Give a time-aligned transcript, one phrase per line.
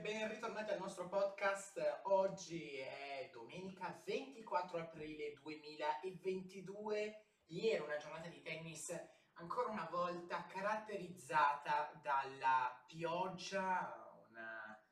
[0.00, 1.78] ben ritornati al nostro podcast.
[2.04, 7.24] Oggi è domenica 24 aprile 2022.
[7.48, 8.98] Ieri una giornata di tennis
[9.34, 13.94] ancora una volta caratterizzata dalla pioggia,
[14.26, 14.82] una,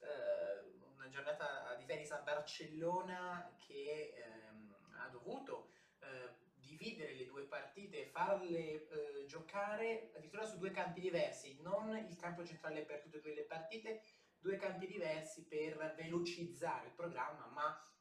[0.00, 7.44] eh, una giornata di tennis a Barcellona che ehm, ha dovuto eh, dividere le due
[7.44, 13.18] partite farle eh, giocare addirittura su due campi diversi, non il campo centrale per tutte
[13.18, 14.02] e due le partite,
[14.46, 17.92] due campi diversi per velocizzare il programma, ma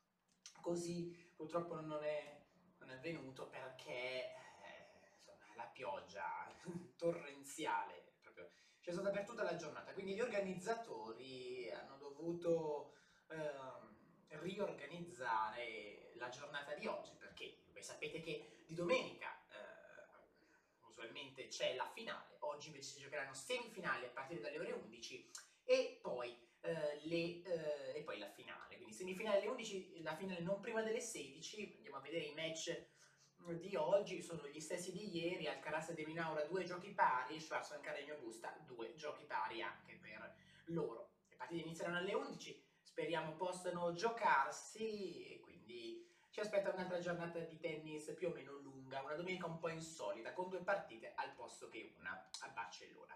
[0.61, 2.45] così purtroppo non è,
[2.77, 6.55] non è avvenuto perché eh, insomma, la pioggia
[6.97, 12.93] torrenziale proprio c'è stata per tutta la giornata, quindi gli organizzatori hanno dovuto
[13.29, 21.73] eh, riorganizzare la giornata di oggi perché voi sapete che di domenica eh, usualmente c'è
[21.73, 25.31] la finale, oggi invece si giocheranno semifinali a partire dalle ore 11
[25.65, 30.39] e poi, eh, le, eh, e poi la finale, quindi semifinale alle 11, la finale
[30.41, 32.93] non prima delle 16, andiamo a vedere i match
[33.53, 37.77] di oggi sono gli stessi di ieri, Alcaraz e De Minaura due giochi pari, Schwarz
[37.81, 41.11] Carregno Busta due giochi pari anche per loro.
[41.27, 47.57] Le partite inizieranno alle 11, speriamo possano giocarsi e quindi ci aspetta un'altra giornata di
[47.59, 51.69] tennis più o meno lunga, una domenica un po' insolita, con due partite al posto
[51.69, 53.15] che una a Barcellona.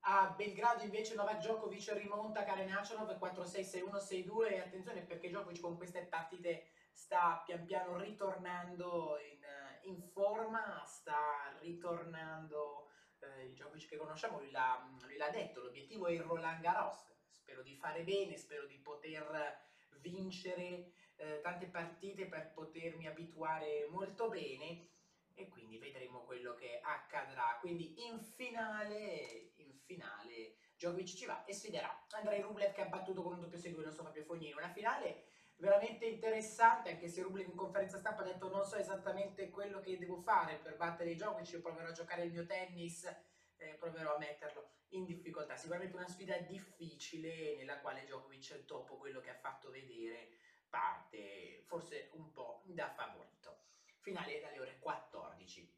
[0.00, 6.06] A Belgrado invece Novak Djokovic rimonta Karen Achanov 4-6-6-1-6-2 e attenzione perché Djokovic con queste
[6.06, 12.90] partite sta pian piano ritornando in, in forma, sta ritornando
[13.20, 17.04] eh, il Djokovic che conosciamo, lui l'ha, lui l'ha detto, l'obiettivo è il Roland Garros,
[17.30, 19.66] spero di fare bene, spero di poter
[20.00, 24.90] vincere eh, tante partite per potermi abituare molto bene.
[25.34, 27.58] E quindi vedremo quello che accadrà.
[27.60, 29.57] Quindi in finale, in
[29.88, 33.80] finale Djokovic ci va e sfiderà Andrei Rublev che ha battuto con un doppio 6-2
[33.80, 35.24] non so Fabio Fognini, una finale
[35.56, 39.98] veramente interessante anche se Rublev in conferenza stampa ha detto non so esattamente quello che
[39.98, 43.04] devo fare per battere Djokovic, io proverò a giocare il mio tennis
[43.56, 45.56] eh, proverò a metterlo in difficoltà.
[45.56, 50.30] Sicuramente una sfida difficile nella quale Djokovic, dopo quello che ha fatto vedere,
[50.68, 53.64] parte forse un po' da favorito.
[54.00, 55.76] Finale dalle ore 14.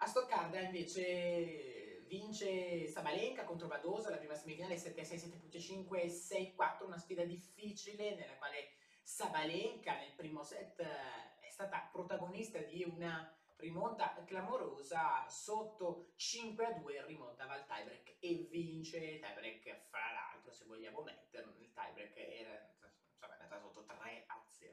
[0.00, 1.67] A Stoccarda invece
[2.08, 8.70] vince Sabalenka contro Badosa, la prima semifinale 7-6, 7.5, 6-4, una sfida difficile nella quale
[9.02, 16.72] Sabalenka nel primo set eh, è stata protagonista di una rimonta clamorosa sotto 5 a
[16.72, 18.96] 2 rimontava al tiebreak e vince.
[18.98, 24.24] Il tiebreak fra l'altro se vogliamo metterlo nel tiebreak era insomma, è andata sotto 3
[24.26, 24.72] a 0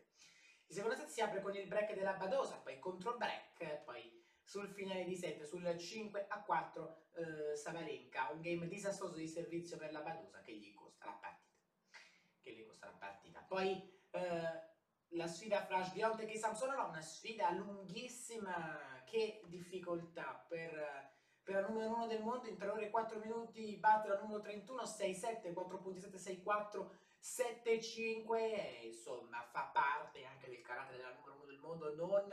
[0.68, 4.70] il secondo set si apre con il break della Badosa poi contro break poi sul
[4.70, 9.92] finale di set sul 5 a 4 eh, Savalenka un game disastroso di servizio per
[9.92, 11.98] la Badosa che gli costa la partita.
[12.42, 13.40] Che gli costa la partita.
[13.42, 14.74] Poi eh,
[15.10, 21.96] la sfida fra Sbionte e Samsonova, una sfida lunghissima, che difficoltà per, per la numero
[21.96, 26.44] 1 del mondo, in 3 ore e 4 minuti batte la numero 31, 6-7, 4.7,
[26.44, 26.90] 6-4,
[27.22, 32.30] 7-5, insomma fa parte anche del carattere della numero 1 del mondo, non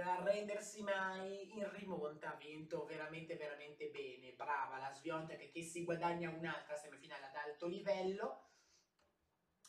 [0.00, 6.30] arrendersi mai in rimonta, ha vinto veramente veramente bene, brava la Sviontek che si guadagna
[6.30, 8.48] un'altra semifinale ad alto livello,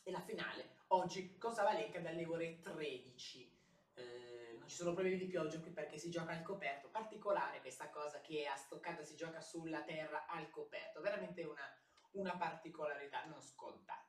[0.02, 3.58] e la finale oggi con Savalenka dalle ore 13.
[3.94, 7.90] Eh, non ci sono problemi di pioggia qui perché si gioca al coperto, particolare questa
[7.90, 11.64] cosa che a Stoccata si gioca sulla terra al coperto, veramente una,
[12.12, 14.06] una particolarità non scontata.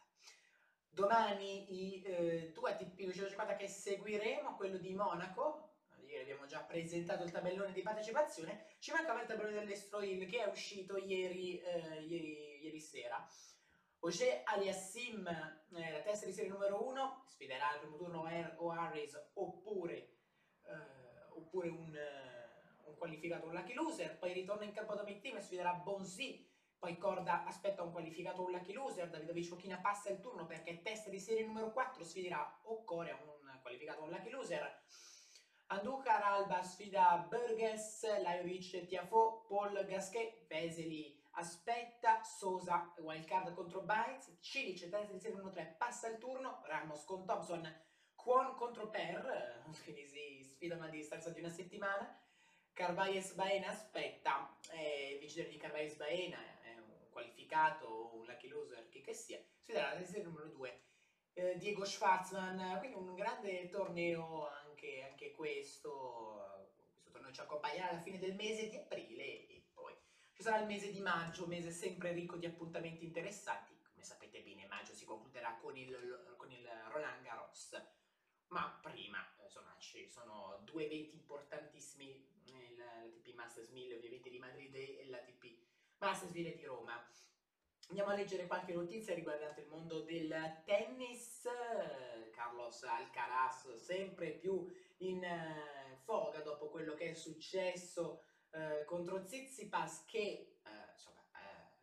[0.90, 5.70] Domani i eh, due ATP 250 che seguiremo, quello di Monaco,
[6.12, 10.50] ieri abbiamo già presentato il tabellone di partecipazione, ci mancava il tabellone dell'Estroil che è
[10.50, 13.26] uscito ieri, eh, ieri, ieri sera.
[14.00, 18.28] Oje Aliassim, eh, la testa di serie numero 1, sfiderà al primo turno
[18.58, 19.96] o Harris oppure,
[20.64, 25.38] eh, oppure un, uh, un, qualificato un lucky loser, poi ritorna in campo da team
[25.38, 30.20] e sfiderà Bonzi, poi Corda aspetta un qualificato un lucky loser, Davidovic Ochina passa il
[30.20, 34.84] turno perché testa di serie numero 4 sfiderà o Corea un qualificato un lucky loser.
[35.72, 44.90] Andukar Alba sfida Burgess, Lajovic Tiafo, Paul Gasquet, Veseli aspetta Sosa wildcard contro Bites, Cilic
[44.90, 47.74] testa di serie 1-3 passa il turno, Ramos con Thompson,
[48.16, 52.20] Kwon contro Per, quindi si sfidano a distanza di una settimana,
[52.74, 59.00] Carvalhes Baena aspetta, eh, vincitore di Carvalhes Baena è un qualificato, un lucky loser, che
[59.00, 60.82] che sia, sfiderà la serie numero 2.
[61.34, 65.01] Eh, Diego Schwarzman, quindi un grande torneo anche
[65.42, 69.92] questo, questo torneo ci accompagnerà alla fine del mese di aprile e poi
[70.34, 73.76] ci sarà il mese di maggio, mese sempre ricco di appuntamenti interessanti.
[73.92, 77.72] Come sapete bene, maggio si concluderà con il, con il Roland Garros.
[78.50, 82.24] Ma prima, insomma, ci sono due eventi importantissimi,
[82.76, 85.58] l'ATP Masters 1000 ovviamente di Madrid e l'ATP
[85.98, 87.04] Masters 1000 di Roma.
[87.92, 91.46] Andiamo a leggere qualche notizia riguardante il mondo del tennis.
[92.32, 94.66] Carlos Alcaraz sempre più
[95.00, 101.22] in uh, foga dopo quello che è successo uh, contro Tsitsipas che uh, insomma,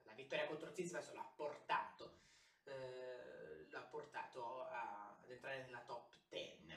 [0.05, 2.20] la vittoria contro Tsitsipas l'ha portato,
[3.69, 6.68] l'ha portato a, ad entrare nella top 10.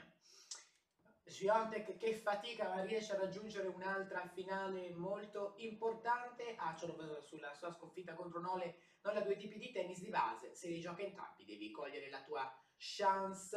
[1.32, 8.12] Swiatek che fatica ma riesce a raggiungere un'altra finale molto importante, ah, sulla sua sconfitta
[8.12, 11.70] contro Nole, Nole ha due tipi di tennis di base, se li gioca entrambi devi
[11.70, 13.56] cogliere la tua chance,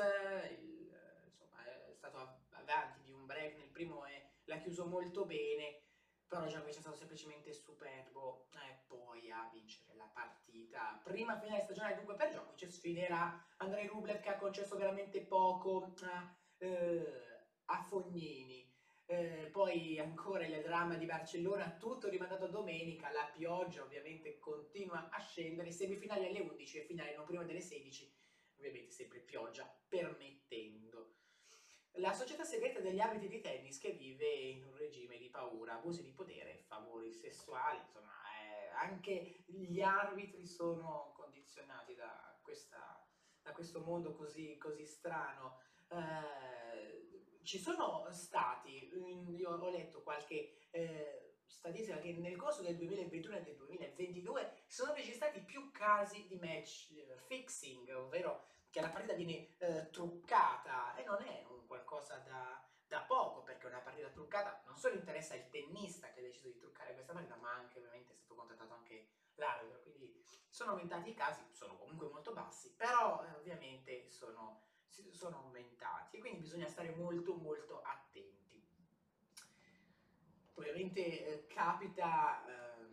[0.57, 0.89] il,
[1.25, 5.81] insomma è stato avanti di un break nel primo e l'ha chiuso molto bene,
[6.27, 8.47] però Djokovic è stato semplicemente superbo.
[8.53, 10.99] E poi a vincere la partita.
[11.03, 15.93] Prima finale stagionale dunque per Djokovic sfiderà Andrei Rublev che ha concesso veramente poco
[16.57, 17.34] eh,
[17.65, 18.73] a Fognini.
[19.07, 25.09] Eh, poi ancora il dramma di Barcellona, tutto rimandato a domenica, la pioggia ovviamente continua
[25.09, 28.11] a scendere, semifinali alle 11 e finale non prima delle 16,
[28.57, 31.17] ovviamente sempre pioggia permettendo.
[31.99, 36.01] La società segreta degli arbitri di tennis che vive in un regime di paura, abusi
[36.01, 43.07] di potere, favori sessuali, insomma, eh, anche gli arbitri sono condizionati da, questa,
[43.41, 45.59] da questo mondo così, così strano.
[45.89, 47.04] Eh,
[47.45, 48.89] ci sono stati,
[49.37, 54.93] io ho letto qualche eh, statistica che nel corso del 2021 e del 2022 sono
[54.93, 56.91] registrati più casi di match
[57.27, 60.95] fixing, ovvero che la partita viene eh, truccata.
[60.95, 65.35] E non è un qualcosa da, da, poco perché una partita truccata non solo interessa
[65.35, 68.73] il tennista che ha deciso di truccare questa partita ma anche ovviamente è stato contattato
[68.73, 69.81] anche l'arbitro.
[69.81, 74.64] Quindi sono aumentati i casi sono comunque molto bassi però eh, ovviamente sono,
[75.11, 78.63] sono aumentati e quindi bisogna stare molto molto attenti.
[80.55, 82.85] Ovviamente eh, capita ehm,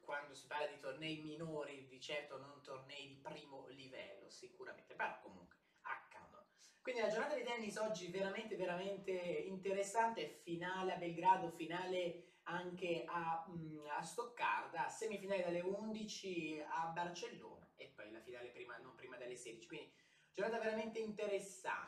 [0.00, 5.18] quando si parla di tornei minori di certo non tornei di primo livello sicuramente però
[5.20, 6.46] comunque accadono.
[6.80, 13.44] Quindi la giornata di tennis oggi veramente veramente interessante finale a Belgrado finale anche a,
[13.48, 19.16] mh, a Stoccarda semifinale dalle 11 a Barcellona e poi la finale prima, non prima
[19.16, 19.92] dalle 16 quindi
[20.36, 21.86] giornata veramente interessante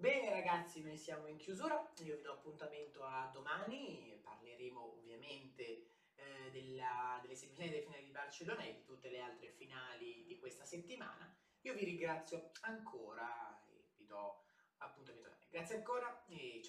[0.00, 1.74] Bene ragazzi, noi siamo in chiusura,
[2.04, 8.10] io vi do appuntamento a domani, parleremo ovviamente eh, della, delle semifinali delle finali di
[8.10, 11.36] Barcellona e di tutte le altre finali di questa settimana.
[11.60, 14.42] Io vi ringrazio ancora e vi do
[14.78, 15.28] appuntamento.
[15.50, 16.62] Grazie ancora e